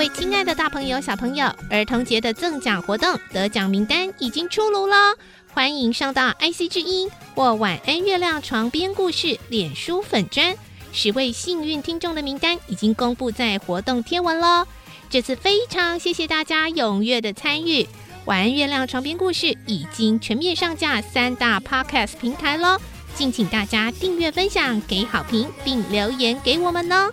[0.00, 4.96] 位亲爱的大朋友、小朋友，儿童节的赠奖活动得奖名单已经出炉了，
[5.52, 10.56] 欢迎上到 IC 之音或晚安月亮床边故事脸书粉砖，
[10.90, 14.66] 十位幸运听众的名单已经公布在活动贴文喽。
[15.10, 17.86] 这次非常谢谢大家踊跃的参与，
[18.24, 22.78] 晚安月亮床边故事已经全面上架三大 Podcast 平台喽，
[23.14, 27.12] 敬请大家订阅、分享、给好评，并留言给我们哦。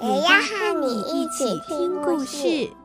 [0.00, 2.83] 也要和你一起听故事。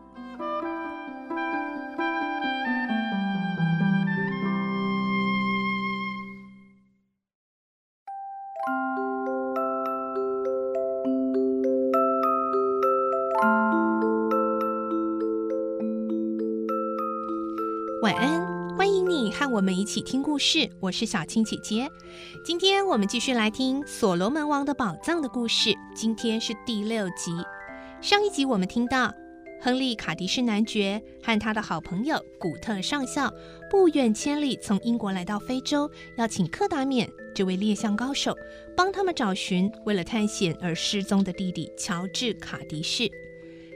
[19.51, 20.69] 我们一起听故事。
[20.79, 21.89] 我是小青姐姐。
[22.45, 25.73] 今天我们继续来听《所罗门王的宝藏》的故事。
[25.95, 27.31] 今天是第六集。
[27.99, 29.11] 上一集我们听到，
[29.59, 33.33] 亨利·卡迪士男爵和他的好朋友古特上校
[33.71, 38.37] 不远千里从英国来到非洲，要请克达缅这位猎象高手
[38.77, 43.09] 帮他们找寻为了探险而失踪的弟弟乔治·卡迪士。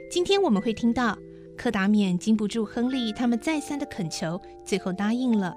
[0.08, 1.18] 今天我们会听到，
[1.56, 5.52] 柯达缅经不住亨利他们再三的恳求，最后答应了。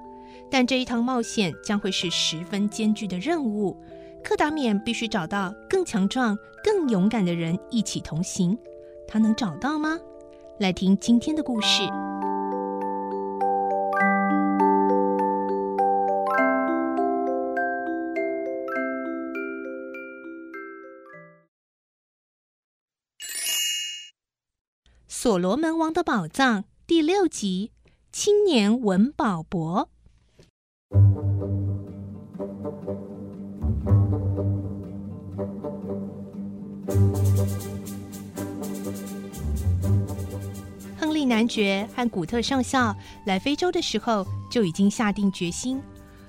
[0.50, 3.76] 但这一趟冒险将会是十分艰巨的任务，
[4.24, 8.58] 克达缅必须找到更强壮、更勇敢的人一起同行。
[9.08, 10.00] 他能找到吗？
[10.60, 11.84] 来听今天的故事。
[25.08, 27.72] 《所罗门王的宝藏》第六集：
[28.12, 29.90] 青年文保博。
[41.28, 42.96] 男爵和古特上校
[43.26, 45.82] 来非洲的时候，就已经下定决心，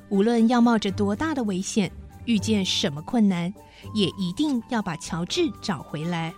[0.08, 1.90] 无论要冒着多大的危险，
[2.24, 3.52] 遇见什么困难，
[3.94, 6.34] 也一定要把乔治找回来。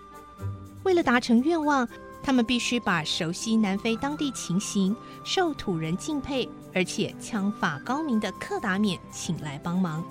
[0.85, 1.89] 为了达成愿望，
[2.23, 4.95] 他们必须把熟悉南非当地情形、
[5.25, 10.05] 受土人敬佩，而且枪法高明的克达缅请来帮忙。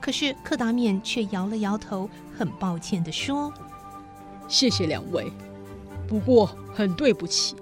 [0.00, 3.52] 可是克达缅却摇了摇头，很抱歉地说
[4.48, 5.32] ：“谢谢两位，
[6.06, 7.56] 不过很对不起，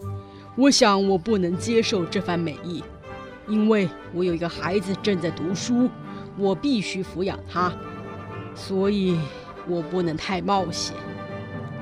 [0.57, 2.83] 我想我不能接受这番美意，
[3.47, 5.89] 因为我有一个孩子正在读书，
[6.37, 7.73] 我必须抚养他，
[8.55, 9.19] 所以
[9.69, 10.95] 我不能太冒险。”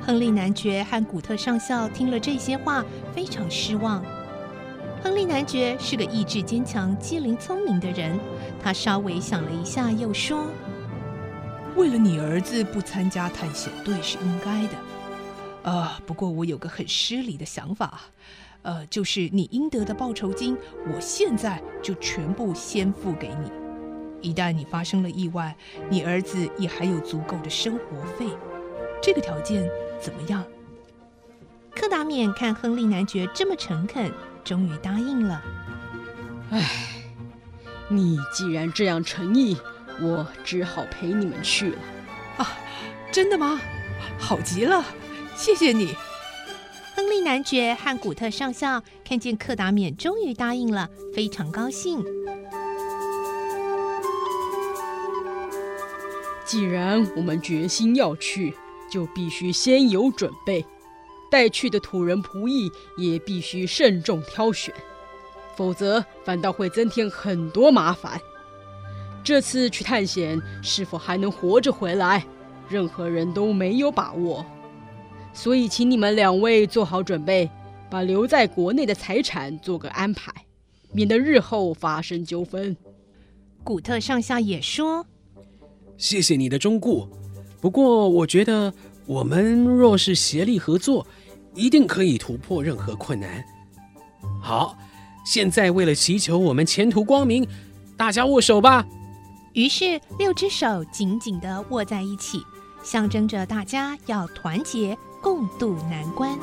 [0.02, 2.84] 亨利男爵和古特上校听了这些话，
[3.14, 4.02] 非常失望。
[5.02, 8.18] 亨利男爵是个意志坚强、机灵聪明的人，
[8.62, 10.46] 他稍微想了一下，又说
[11.76, 14.74] ：“为了你儿子不参加探险队是应该的。
[15.62, 18.00] 呃，不过我有个很失礼的想法，
[18.62, 20.56] 呃，就是你应得的报酬金，
[20.92, 23.50] 我现在就全部先付给你。
[24.28, 25.56] 一旦你发生了意外，
[25.88, 28.26] 你儿子也还有足够的生活费。
[29.02, 29.68] 这个条件。”
[30.00, 30.42] 怎么样？
[31.76, 34.10] 柯达冕看亨利男爵这么诚恳，
[34.42, 35.42] 终于答应了。
[36.48, 36.64] 唉，
[37.90, 39.58] 你既然这样诚意，
[40.00, 41.78] 我只好陪你们去了。
[42.38, 42.56] 啊，
[43.12, 43.60] 真的吗？
[44.18, 44.82] 好极了，
[45.40, 45.94] 谢谢你。
[46.94, 52.04] 亨利男爵和古特上校看见克达免终于答应了，非常高兴。
[56.44, 58.54] 既然我们决心要去。
[58.90, 60.66] 就必须先有准备，
[61.30, 64.74] 带去的土人仆役也必须慎重挑选，
[65.54, 68.20] 否则反倒会增添很多麻烦。
[69.22, 72.26] 这次去探险是否还能活着回来，
[72.68, 74.44] 任何人都没有把握。
[75.32, 77.48] 所以，请你们两位做好准备，
[77.88, 80.32] 把留在国内的财产做个安排，
[80.92, 82.76] 免得日后发生纠纷。
[83.62, 85.06] 古特上校也说
[85.96, 87.08] ：“谢谢你的忠顾。”
[87.60, 88.72] 不过，我觉得
[89.06, 91.06] 我们若是协力合作，
[91.54, 93.44] 一定可以突破任何困难。
[94.40, 94.76] 好，
[95.24, 97.46] 现在为了祈求我们前途光明，
[97.96, 98.86] 大家握手吧。
[99.52, 102.42] 于是，六只手紧紧地握在一起，
[102.82, 106.38] 象征着大家要团结，共度难关。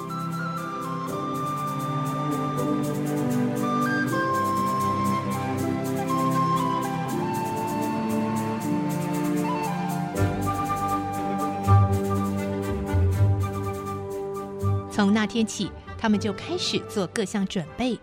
[14.91, 17.99] 从那天起，他们就开始做各项准备。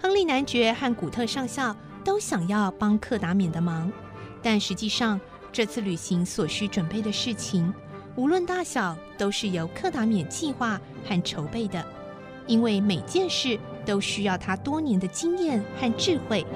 [0.00, 3.90] 亨利男爵和古特上校都想要帮克达缅的忙，
[4.40, 5.20] 但实际上，
[5.52, 7.74] 这次旅行所需准备的事情，
[8.16, 11.84] 无论大小，都是由克达缅计划和筹备的，
[12.46, 16.46] 因为每件事都需要他多年的经验和智慧。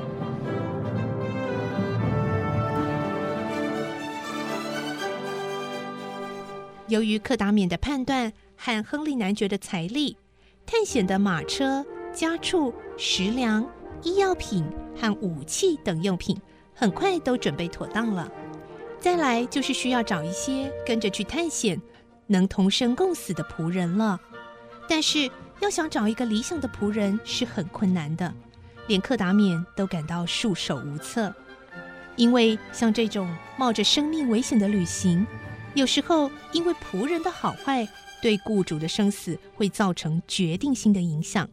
[6.89, 8.33] 由于克达缅的判断。
[8.59, 10.17] 和亨利男爵的财力，
[10.65, 13.65] 探险的马车、家畜、食粮、
[14.03, 14.65] 医药品
[14.99, 16.35] 和武器等用品，
[16.75, 18.33] 很快都准备妥当了。
[19.01, 21.81] 再来就是需要找一些跟着去探险、
[22.27, 24.21] 能同生共死的仆人了。
[24.89, 28.33] 但是要想找一个理想的仆人是很困难的，
[28.89, 31.35] 连克达缅都感到束手无策。
[32.17, 35.27] 因为像这种冒着生命危险的旅行，
[35.75, 37.87] 有时候因为仆人的好坏。
[38.23, 41.49] 对雇主的生死会造成决定性的影响，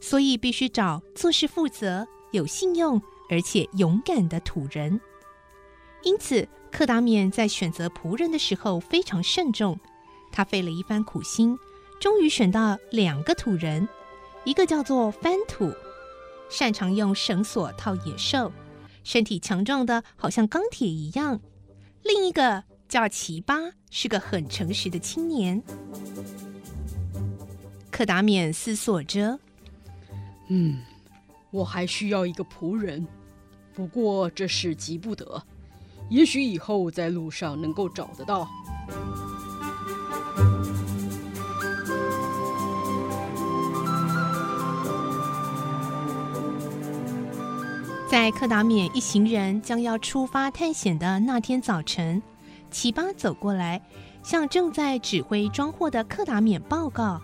[0.00, 3.00] 所以必须找做事负责、有信用
[3.30, 5.00] 而且勇敢的土人。
[6.02, 9.78] 因此，克达缅在选择仆人的时候非常慎重。
[10.32, 11.56] 他费了一番苦心，
[12.00, 13.88] 终于选到两个土人，
[14.42, 15.72] 一个叫做翻土，
[16.50, 18.50] 擅长用绳索套野兽，
[19.04, 21.38] 身体强壮的好像钢铁一样；
[22.02, 22.64] 另一个。
[22.86, 23.56] 叫奇巴，
[23.90, 25.60] 是个很诚实的青年。
[27.90, 29.40] 克达缅思索着
[30.48, 30.80] ：“嗯，
[31.50, 33.04] 我还需要一个仆人，
[33.72, 35.42] 不过这事急不得，
[36.08, 38.48] 也许以后在路上能够找得到。”
[48.06, 52.22] 在克达缅一行人将要出发探险的那天早晨。
[52.70, 53.82] 奇巴走过来，
[54.22, 57.20] 向正在指挥装货的克达缅报告：“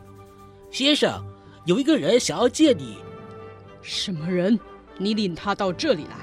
[0.70, 1.24] 先生，
[1.64, 2.98] 有一个人想要见你。
[3.82, 4.58] ”“什么人？
[4.98, 6.16] 你领他到这里来。”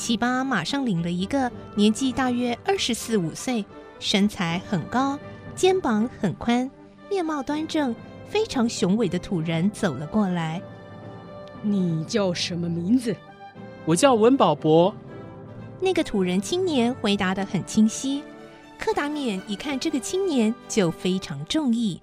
[0.00, 3.62] 奇巴马上领了一个年纪大约二十四五岁、
[3.98, 5.18] 身材很高、
[5.54, 6.68] 肩膀很宽、
[7.10, 7.94] 面貌端正、
[8.26, 10.58] 非常雄伟的土人走了过来。
[11.60, 13.14] “你叫什么名字
[13.84, 14.90] ？”“我叫文保博。”
[15.78, 18.22] 那个土人青年回答得很清晰。
[18.78, 22.00] 柯达冕一看这个青年就非常中意。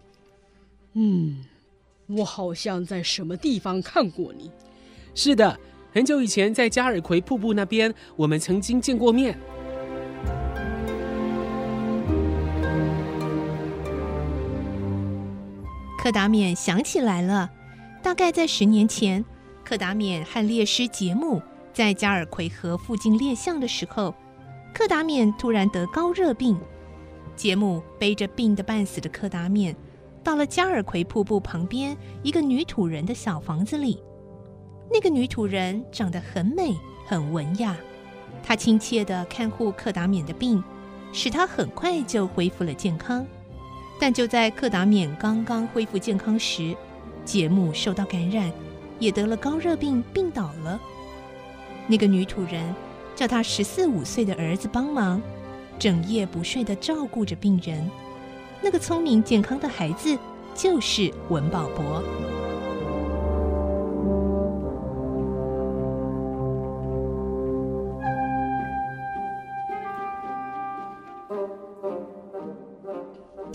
[0.93, 1.43] 嗯，
[2.05, 4.51] 我好像在什么地方看过你。
[5.15, 5.59] 是的，
[5.97, 9.35] 很久以前在加尔奎瀑布那边，我们曾经见过面。
[15.97, 17.49] 克达缅想起来了，
[18.03, 19.25] 大概在十年前，
[19.63, 21.41] 克达缅和猎师杰姆。
[21.73, 24.13] 在加尔奎河附近猎象的时候，
[24.75, 26.55] 克达缅突然得高热病。
[27.35, 29.75] 杰姆背着病得半死的克达缅，
[30.23, 34.00] 到了加尔奎瀑布旁边一个女土人的小房子里。
[34.89, 36.75] 那个女土人长得很美，
[37.06, 37.75] 很文雅。
[38.44, 40.63] 她亲切地看护克达缅的病，
[41.12, 43.25] 使他很快就恢复了健康。
[44.00, 46.75] 但就在克达缅刚刚恢复健康时，
[47.25, 48.51] 杰姆受到感染，
[49.00, 50.79] 也得了高热病，病倒了。
[51.88, 52.74] 那个女土人
[53.15, 55.22] 叫她十四五岁的儿子帮忙，
[55.79, 57.89] 整夜不睡地照顾着病人。
[58.62, 60.17] 那个聪明健康的孩子
[60.56, 62.03] 就是文保博。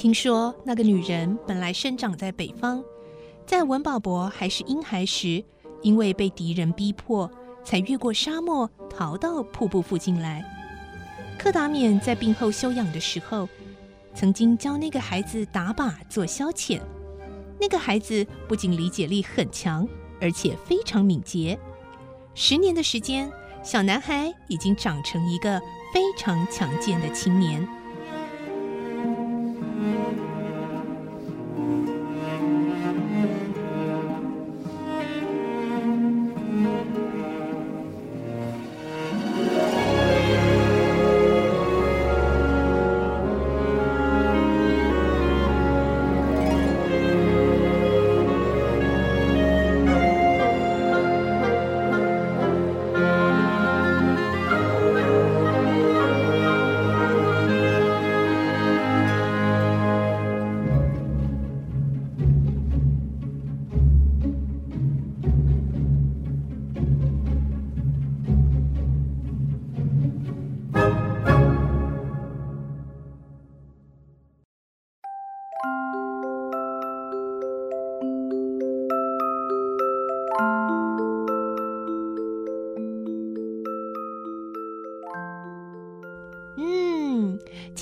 [0.02, 2.82] 听说那个女人本来生长在北方，
[3.47, 5.44] 在文保博还是婴孩时，
[5.80, 7.30] 因为被敌人逼迫。
[7.62, 10.44] 才越过沙漠逃到瀑布附近来。
[11.38, 13.49] 克达缅在病后休养的时候，
[14.12, 16.80] 曾经教那个孩子打靶做消遣。
[17.61, 19.87] 那个孩子不仅理解力很强，
[20.21, 21.56] 而且非常敏捷。
[22.35, 23.30] 十年的时间，
[23.62, 25.61] 小男孩已经长成一个
[25.94, 27.64] 非常强健的青年。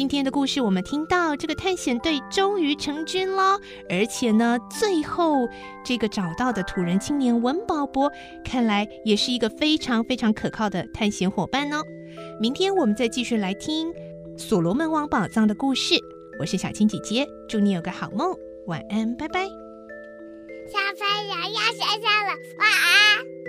[0.01, 5.47] 今天的故事，我们听到这个探险队终于成军了，而且呢，最后
[5.85, 8.11] 这个找到的土人青年文保博，
[8.43, 11.83] 看来也是一个非常非常可靠的探险伙伴哦。
[12.41, 13.93] 明天我们再继续来听
[14.39, 15.97] 所罗门王宝藏的故事。
[16.41, 18.35] 我是小青姐姐，祝你有个好梦，
[18.69, 19.45] 晚安，拜拜。
[19.45, 23.40] 小朋友要睡觉了，晚安。